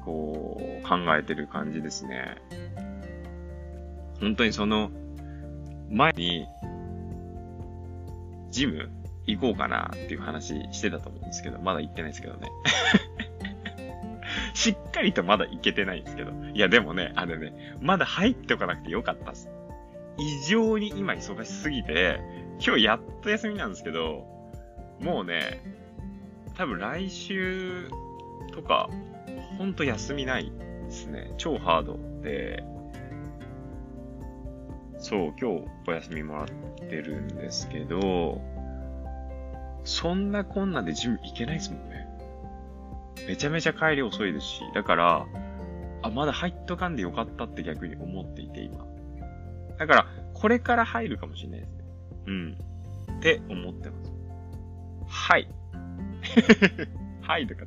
[0.04, 2.36] こう、考えてる感じですね。
[4.20, 4.90] 本当にその、
[5.88, 6.46] 前に、
[8.50, 8.90] ジム
[9.26, 12.50] 行こうかなっていう話してたと思うんですけど、まだ行ってないですけどね。
[14.54, 16.32] しっかりとまだ行けてないんですけど。
[16.54, 19.50] いや、でもね、あれね、まだ入っておかなくてよかったっす。
[20.18, 22.20] 異常に今忙しすぎて、
[22.64, 24.26] 今日やっと休みなんですけど、
[25.00, 25.62] もうね、
[26.56, 27.88] 多分来週
[28.52, 28.90] とか、
[29.56, 30.52] ほんと休みない
[30.84, 31.32] ですね。
[31.38, 32.62] 超ハードで、
[34.98, 36.46] そう、今日お休みもらっ
[36.88, 38.40] てるんですけど、
[39.84, 42.09] そんなこんなでジム行けないですもんね。
[43.28, 45.26] めちゃめちゃ帰り遅いですし、だから、
[46.02, 48.84] あ、まだ入っとかんでよかったって逆に思っていて、今。
[49.78, 51.84] だから、これから入るかもしれないですね。
[52.26, 52.56] うん。
[53.18, 54.12] って思ってます。
[55.08, 55.48] はい。
[57.22, 57.64] はいとか。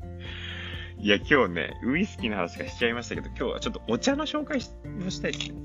[0.97, 4.59] いや、今日ね、ウイスキーの話がしちゃいましたけど、今日はちょっとお茶の紹介
[5.03, 5.55] もしたいですね。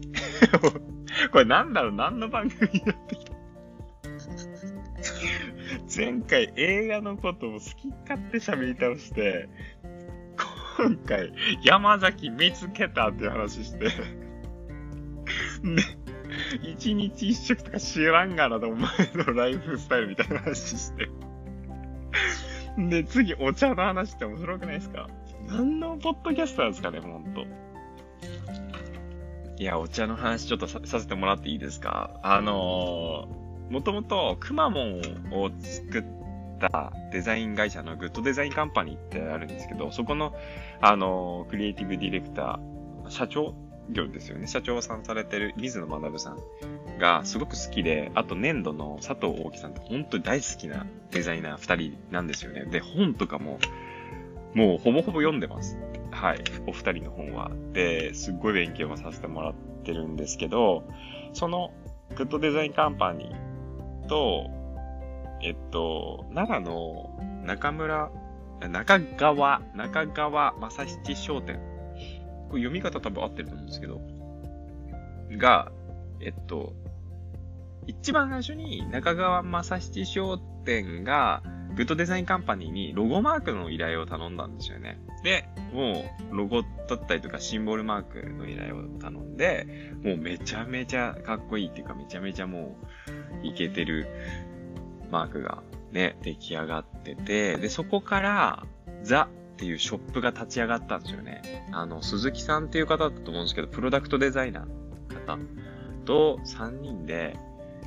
[1.31, 1.93] これなんだろう？
[1.93, 3.33] 何の番組になってきた？
[5.95, 9.49] 前回映画のことを好き勝手喋り倒して、
[10.79, 11.33] 今回
[11.65, 13.93] 山崎見つけたっていう話して、で、
[16.63, 21.11] 一日一食とか知らんがなとお前のライフスタイルみたいな話して。
[22.79, 25.09] で、次お茶の話って面白くないですか？
[25.49, 27.45] 何のポッドキャストなんですかね、ほんと。
[29.59, 32.21] いや、お茶の話ちょっとさせてもらっていいですか？
[32.23, 35.01] あのー、もともとくまモン
[35.33, 36.05] を作っ
[36.59, 40.35] たデザイン会社のグッドデザインカンパニーってあるんですけど、そこの、
[40.81, 43.55] あの、クリエイティブディレクター、社長
[43.91, 44.47] 業ですよね。
[44.47, 46.39] 社長さんされてる水野学さん
[46.99, 52.65] がすごく好きで、あと粘土の佐藤大樹さんって本当に大好きなデザイナー二人なんですよね。
[52.67, 53.59] で、本とかも、
[54.55, 55.79] もうほぼほぼ読んでます。
[56.11, 56.39] はい。
[56.67, 57.51] お二人の本は。
[57.73, 60.85] で、すっごい勉強もさせてもらってるんですけど、
[61.33, 61.73] その、
[62.17, 64.51] グッドデザインカンパニーと、
[65.43, 68.11] えっと、奈良の中村、
[68.61, 71.61] 中川、中川正七商店。
[72.49, 74.01] これ読み方多分合ってると思うんですけど、
[75.37, 75.71] が、
[76.21, 76.73] えっと、
[77.87, 81.43] 一番最初に中川正七商店が、
[81.77, 84.99] グッドデザインカンパニーにロゴマークの依頼を頼んだんですよね。
[85.23, 92.77] で、もう、ロゴだったりとかシンボルマークの依頼を頼んで、もうめちゃめちゃかっこいいっていうか、めちゃめちゃも
[93.43, 94.09] う、いけてる
[95.11, 98.67] マークがね、出来上がってて、で、そこから、
[99.03, 101.67] ザっていうショップが立ち上がったんですよね。
[101.73, 105.39] あの、鈴木さんっていう方だったと思うんですけど、プロダクトデザイナーの方
[106.05, 107.37] と3人で、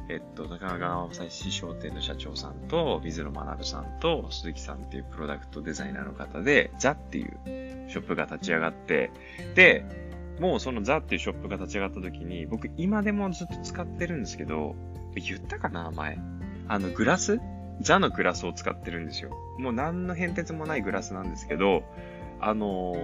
[0.09, 9.11] えっと、中川朝日商店の社長さんと、水野学さんと、鈴木さんっていうプロダクトデザイナーの方で、ザっていうショップが立ち上がって、
[9.55, 9.85] で、
[10.39, 14.75] もうそのザっていうショップが立ち上がった時に、僕今でもずっと使ってるんですけど、
[15.15, 16.17] 言ったかな前？
[16.67, 17.39] あの、グラス？
[17.81, 19.31] ザのグラスを使ってるんですよ。
[19.57, 21.83] もう何の変哲もないグラスなんですけど、
[22.39, 22.95] あの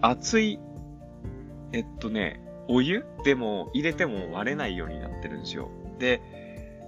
[0.00, 0.58] 熱い、
[1.72, 3.04] えっとね、お湯？
[3.24, 5.70] でも入れても割れないようになってるんですよ。
[6.00, 6.20] で、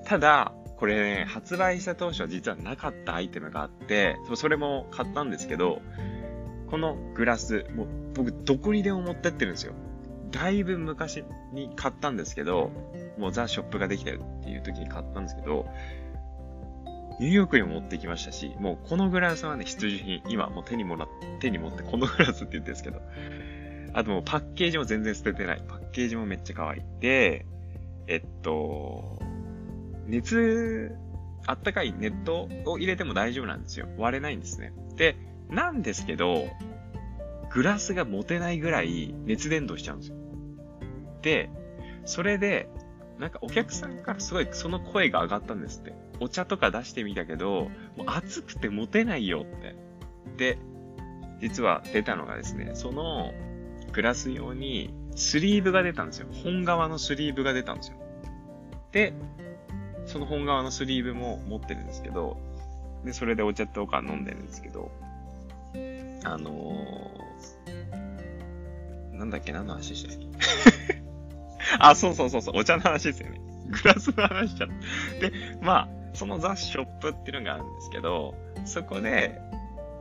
[0.04, 5.80] ただ、これね、発売した当初は実はなかったアイテムがあって、それも買ったんですけど、
[6.70, 9.74] このグラス、もう僕どこにでも持ってってるんですよ。
[10.30, 12.70] だいぶ昔に買ったんですけど、
[13.18, 15.66] もうザ・ショップができたよっていう時に買ったんですけど、
[17.18, 20.22] ニューヨークにも持ってきましたし、もうこのグラスはね、必需品。
[20.28, 21.06] 今もう手にもら
[21.40, 23.00] 手に持ってこのグラスって言ってるんですけど。
[23.94, 25.62] あともうパッケージも全然捨ててない。
[25.66, 26.82] パッケージもめっちゃ可愛い。
[27.00, 27.46] で、
[28.06, 29.18] えっと、
[30.06, 30.94] 熱、
[31.46, 33.88] あったかいネットを入れても大丈夫なんですよ。
[33.96, 34.74] 割れないんですね。
[34.96, 35.16] で、
[35.48, 36.46] なんですけど、
[37.56, 40.16] グラスが持てないぐらい熱伝導しちゃうんですよ。
[41.22, 41.48] で、
[42.04, 42.68] それで、
[43.18, 45.94] なんかお客さんからすごいその声が上がったんですって。
[46.20, 49.74] お茶とか出してみたけど、もう暑くて持てないよって。
[50.36, 50.58] で、
[51.40, 53.32] 実は出たのがですね、その
[53.90, 56.28] グラス用にスリーブが出たんですよ。
[56.44, 57.96] 本側のスリーブが出たんですよ。
[58.92, 59.14] で、
[60.04, 62.36] その本側のスリーブも持ってるんですけど、
[63.02, 64.90] で、それでお茶とか飲んでるんですけど、
[66.22, 67.24] あの、
[69.16, 71.02] なんだっけ、何の話でしたっけ？
[71.78, 73.40] あ、そうそうそうそう、お茶の話ですよね。
[73.70, 74.68] グラスの話しちゃっ
[75.20, 75.28] た。
[75.28, 79.40] で、まあ、そのザ・ショップっていうのがあるんですけど、そこで、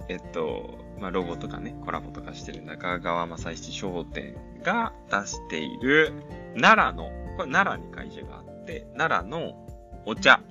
[0.07, 6.13] えっと、まあ、ロゴとかね、コラボとかしてる中川正七商店が出している
[6.59, 9.67] 奈良の、これ奈良に会社があって、奈良の
[10.05, 10.41] お茶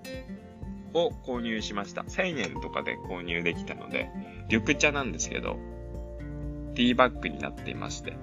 [0.93, 2.03] を購入しました。
[2.03, 4.11] 1000円とかで購入できたので、
[4.51, 5.57] 緑茶なんですけど、
[6.75, 8.17] ティーバッグになっていまして、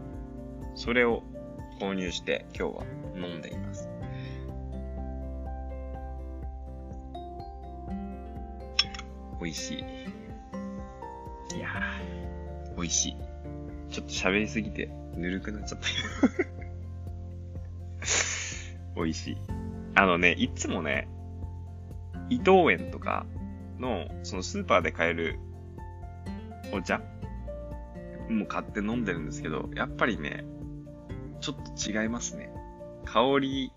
[0.76, 1.24] それを
[1.80, 2.84] 購入して今日は
[3.16, 3.90] 飲んでいます。
[9.42, 9.78] 美味しい。
[11.56, 13.16] いやー、美味しい。
[13.90, 15.88] ちょっと喋りすぎてぬるくなっちゃった
[18.96, 19.38] 美味しい。
[19.96, 21.08] あのね、いつもね、
[22.30, 23.26] 伊藤園とか
[23.80, 25.40] の、そのスーパーで買える
[26.72, 27.02] お茶
[28.30, 30.46] も買って飲んでるんですけど、やっぱりね、
[31.42, 32.50] ちょっと違いますね。
[33.06, 33.72] 香り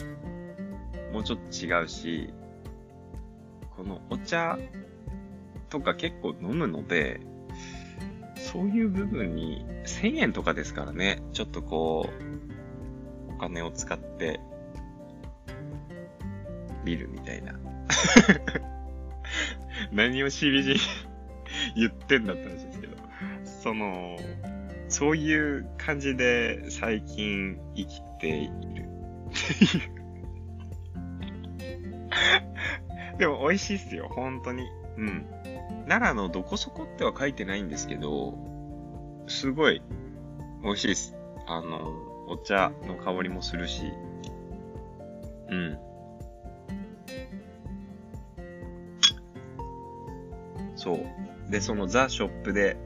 [1.12, 2.32] もちょっと違うし、
[3.76, 4.58] このお茶
[5.70, 7.20] とか結構飲むので、
[8.36, 12.08] そういう部分に1000円とかですからね、ちょっとこ
[13.30, 14.40] う、お金を使って
[16.84, 17.54] 見るみたいな。
[19.90, 20.76] 何をしびじ
[21.74, 22.96] 言ってんだって話ですけど、
[23.44, 24.16] その、
[24.94, 28.60] そういう感じで最近生きているっ
[29.32, 29.94] ていう
[33.18, 34.68] でも美味しいっすよ、本当に。
[34.96, 35.26] うん。
[35.88, 38.38] 奈良のどこそこっては書いてないんですけど、
[39.26, 39.82] すごい
[40.62, 41.16] 美味しいです。
[41.48, 41.92] あの、
[42.28, 43.82] お茶の香りもするし、
[45.50, 45.78] うん。
[50.76, 51.50] そう。
[51.50, 52.76] で、そのザ・ショップで、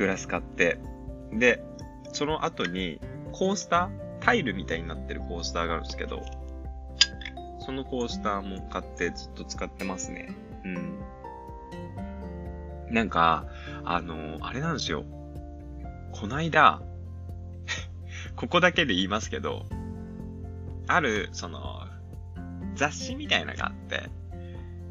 [0.00, 0.78] グラス買って、
[1.30, 1.62] で、
[2.12, 2.98] その後に、
[3.32, 6.22] コースタータイルみたいになってるコースターがあるんですけど、
[7.58, 10.34] そのコースターも買ってずっと使ってますね。
[10.64, 11.00] うん。
[12.90, 13.44] なんか、
[13.84, 15.04] あのー、あれなんですよ。
[16.12, 16.80] こないだ、
[18.36, 19.66] ここだけで言いますけど、
[20.88, 21.86] ある、その、
[22.74, 24.08] 雑誌みたいなのがあって、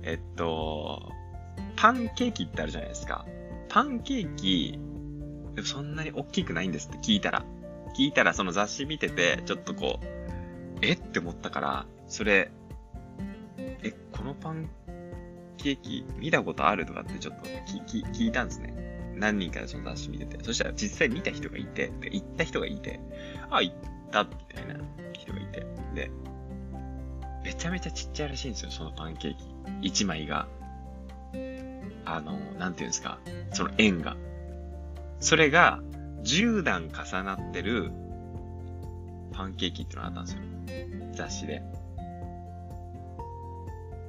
[0.03, 1.11] えっと、
[1.75, 3.25] パンケーキってあるじゃないですか。
[3.69, 4.79] パンケーキ、
[5.63, 7.45] そんなに大きくないんですって聞いたら。
[7.95, 10.05] 聞いたらその雑誌見てて、ちょっとこう、
[10.81, 12.51] えって思ったから、それ、
[13.57, 14.69] え、このパン
[15.57, 17.45] ケーキ見たことあるとかってちょっと
[17.89, 18.73] 聞聞いたんですね。
[19.15, 20.43] 何人かでその雑誌見てて。
[20.43, 22.99] そしたら実際見た人がいて、で行った人がいて、
[23.49, 23.75] あ、行っ
[24.11, 24.75] たみたいな
[25.13, 25.65] 人がいて。
[25.93, 26.11] で、
[27.43, 29.35] めちゃめちゃちっちゃいらしいんですよ、そのパンケー
[29.81, 30.03] キ。
[30.03, 30.47] 1枚が。
[32.05, 33.19] あの、なんていうんですか、
[33.51, 34.15] その円が。
[35.19, 35.81] それが、
[36.23, 37.91] 10段重なってる
[39.31, 40.41] パンケーキってのがあったんですよ。
[41.13, 41.61] 雑誌で。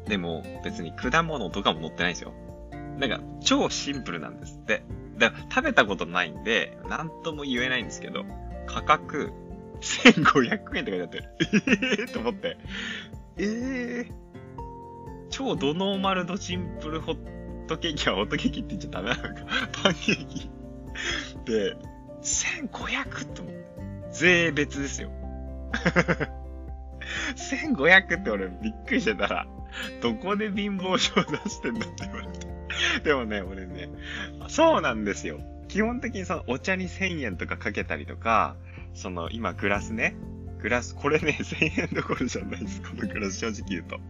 [0.07, 2.33] でも、別に果物とかも載ってないんですよ。
[2.99, 4.83] なんか、超シンプルなんですって。
[5.19, 8.25] だから食べたことないんで、なんとも言えないんですけど、
[8.67, 9.33] 価格、
[9.81, 12.57] 1500円って書いてあって、ええー、と思って、
[13.37, 14.13] ええー、
[15.31, 19.47] 超ドノーマルドシンプルホットケーキはホットケーキって言っちゃダメなのか。
[19.83, 20.60] パンケーキ。
[21.45, 21.77] で、
[22.23, 23.61] 1500って思って。
[24.13, 25.11] 税別ですよ。
[27.37, 29.47] 1500って俺びっくりしてたら、
[30.03, 32.47] どこで貧乏症出してんだって言われて。
[33.05, 33.89] でもね、俺ね、
[34.49, 35.41] そうなんですよ。
[35.69, 38.57] 基本的にそのお茶に1000円とかかけたりとか、
[38.95, 40.17] その今グラスね、
[40.61, 42.83] グラス、これね、1000円どころじゃないです。
[42.83, 43.99] このグラス正直言うと。
[43.99, 44.03] グ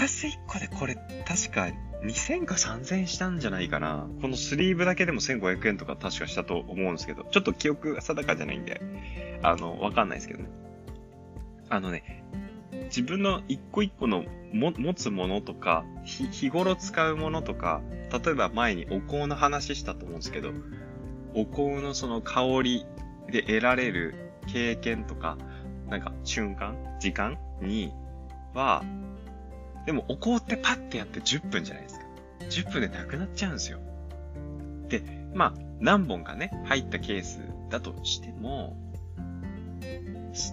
[0.00, 0.96] ラス1個でこれ、
[1.26, 1.68] 確か
[2.02, 4.06] 2000か3000したんじゃないかな。
[4.22, 8.80] このスリーブだけでも1500円とか確かしたと思うんですけど、ちょっと記憶が定かじゃないんで、
[9.42, 10.48] あの、わかんないですけどね。
[11.68, 12.24] あのね、
[12.84, 20.52] 自分の一個一個のも持つものとか、日頃使うものとか、例えば前にお香の話したと思うんですけど、
[21.34, 22.86] お香のその香り
[23.30, 25.36] で得られる経験とか、
[25.88, 27.92] なんか瞬間時間に
[28.54, 28.82] は、
[29.90, 32.06] でもお香ってパッてやって10分じゃないですか。
[32.48, 33.80] 10分でなくなっちゃうんですよ。
[34.88, 35.02] で、
[35.34, 38.76] まあ、何本かね、入ったケースだとしても、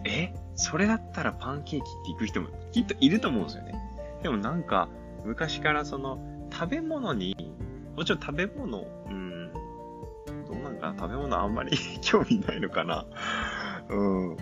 [0.06, 3.76] えそれだったらパンケーキって行く人もきっといると思うんですよね。
[4.24, 4.90] でもなんか、
[5.24, 6.18] 昔からその、
[6.52, 7.54] 食べ物に、
[7.96, 9.54] もちろん食べ物、うん、
[10.48, 13.06] どうなんかな食べ物あんまり 興味ないのかな
[13.90, 14.38] うん、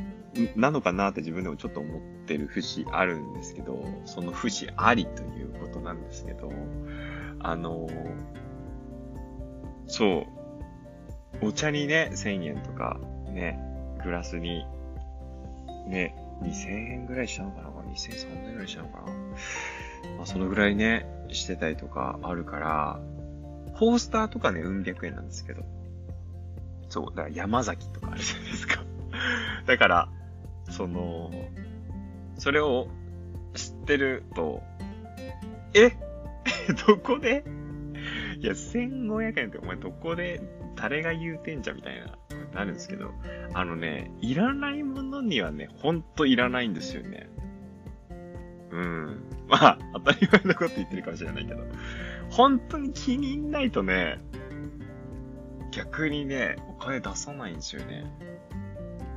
[0.55, 6.51] なのかなって自分でもちょっと思ってる節あるんですけど、その節ありということなんですけど、
[7.39, 7.87] あの、
[9.87, 10.25] そ
[11.41, 13.59] う、お茶にね、1000円とか、ね、
[14.03, 14.65] グラスに、
[15.87, 19.13] ね、2000円ぐらいしちゃうのかな ?2000、3000円ぐらいしちゃうのかな
[20.17, 22.99] まあ、そのぐらいね、してたりとかあるから、
[23.77, 25.63] コースターとかね、うん百円なんですけど。
[26.89, 28.83] そう、だから山崎とかあるじゃないですか。
[29.65, 30.09] だから、
[30.69, 31.31] その、
[32.37, 32.87] それを
[33.53, 34.61] 知ってると、
[35.73, 35.91] え？
[36.87, 37.43] どこで？
[38.39, 40.41] いや、1500円ってお前どこで、
[40.75, 42.17] 誰が言うてんじゃんみたいな、
[42.53, 43.11] なるんですけど、
[43.53, 47.29] あのね、いらないものにはね、ほんといらないんですよね。
[48.71, 49.23] うん。
[49.47, 51.63] まあ、当たり前のこと言ってるかもしれないけど、
[52.29, 54.19] 本当に気に入んないとね、
[55.71, 58.05] 逆にね、お金出さないんですよね。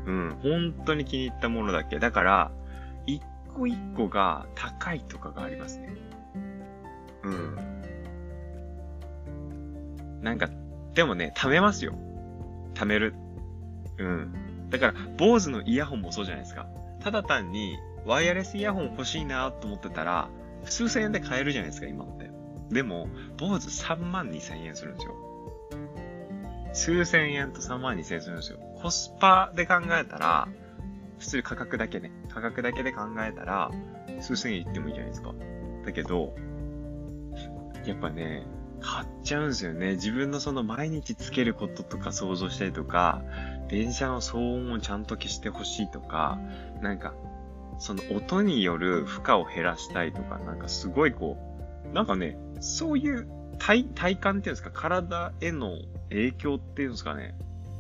[0.08, 1.98] うん、本当に気に入ったものだけ。
[1.98, 2.50] だから、
[3.06, 3.22] 一
[3.54, 5.92] 個一個が高いとかがありますね。
[7.24, 7.56] うん。
[10.22, 10.48] なんか、
[10.94, 11.92] でもね、貯めますよ。
[12.72, 13.12] 貯める。
[13.98, 14.68] うん。
[14.70, 16.66] だから、坊主のイヤホンもそうじゃないですか。
[17.00, 20.30] ただ単に、ワイヤレスイヤホン欲しいなと思ってたら、
[20.64, 22.30] 数千円で買えるじゃないですか、今って。
[22.70, 25.14] でも、坊主3万2千円するんですよ。
[26.72, 28.58] 数千円と3万2千円するんですよ。
[28.82, 30.48] コスパで考えたら、
[31.18, 33.70] 普通に価格だけね、価格だけで考えたら、
[34.20, 35.34] 数千円いってもいいじゃないですか。
[35.84, 36.34] だけど、
[37.84, 38.46] やっぱね、
[38.80, 39.92] 買っちゃうんですよね。
[39.92, 43.22] 自分のその毎日つけることとか想像したりとか、
[43.68, 46.38] 電車の騒音をちゃんと消してほしいとか、
[46.80, 47.14] なんか、
[47.78, 51.36] その音による負荷を減らしたいとか、なんかすごいこ
[51.90, 55.78] う、なんかね、そういう体、体感っていうんですか、体への
[56.10, 57.36] 影響っていうんですかね、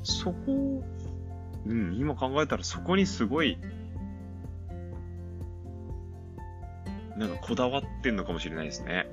[0.08, 0.82] そこ
[1.66, 3.58] うん、今考えたらそこにすごい、
[7.16, 9.06] なんかこだわってんのかもしれないですね。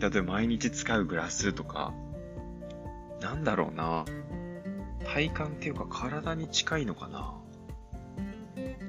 [0.00, 1.94] 例えば毎日使うグラスとか、
[3.20, 4.04] なんだろうな。
[5.04, 7.34] 体感っていうか体に近いのかな。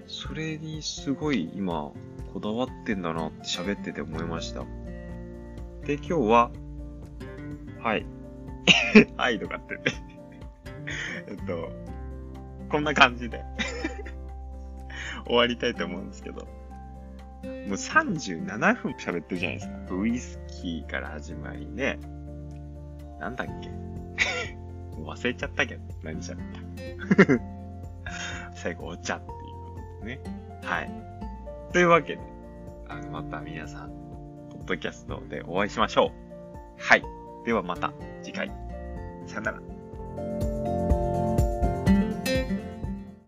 [0.08, 1.92] それにすごい今、
[2.34, 4.66] こだわってんだなって喋ってて思いました。
[5.86, 6.52] で、今日は、
[7.80, 8.06] はい。
[9.18, 10.09] はいとかって
[11.28, 11.72] えっと、
[12.70, 13.44] こんな感じで
[15.26, 16.48] 終わりたいと思うんですけど。
[17.42, 19.96] もう37分喋ってるじゃないですか。
[19.96, 22.00] ウイスキーから始まりね。
[23.20, 23.70] なんだっけ
[25.02, 26.38] 忘れちゃったけど、何喋っ
[28.52, 30.22] た最後お茶っていうことでね。
[30.64, 30.92] はい。
[31.72, 32.22] というわけで、
[32.88, 33.90] あの、また皆さん、
[34.50, 36.12] ポッドキャストでお会いしましょう。
[36.78, 37.04] はい。
[37.46, 38.52] ではまた次回。
[39.28, 40.49] さよなら。